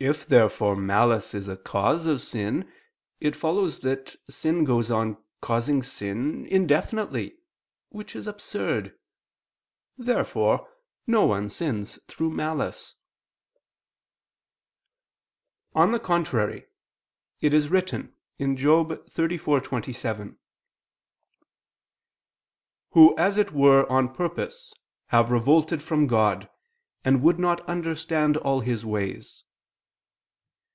If 0.00 0.26
therefore 0.26 0.76
malice 0.76 1.34
is 1.34 1.48
a 1.48 1.56
cause 1.56 2.06
of 2.06 2.22
sin, 2.22 2.72
it 3.18 3.34
follows 3.34 3.80
that 3.80 4.14
sin 4.30 4.62
goes 4.62 4.92
on 4.92 5.16
causing 5.40 5.82
sin 5.82 6.46
indefinitely, 6.46 7.36
which 7.88 8.14
is 8.14 8.28
absurd. 8.28 8.96
Therefore 9.96 10.72
no 11.08 11.26
one 11.26 11.48
sins 11.48 11.98
through 12.04 12.30
malice. 12.30 12.94
On 15.74 15.90
the 15.90 15.98
contrary, 15.98 16.68
It 17.40 17.52
is 17.52 17.68
written 17.68 18.14
(Job 18.38 18.90
34:27): 19.08 20.36
"[Who] 22.92 23.18
as 23.18 23.36
it 23.36 23.50
were 23.50 23.84
on 23.90 24.14
purpose 24.14 24.72
have 25.08 25.32
revolted 25.32 25.82
from 25.82 26.06
God 26.06 26.42
[Vulg.: 26.42 26.42
'Him'], 26.44 26.50
and 27.04 27.22
would 27.24 27.40
not 27.40 27.62
understand 27.68 28.36
all 28.36 28.60
His 28.60 28.86
ways." 28.86 29.42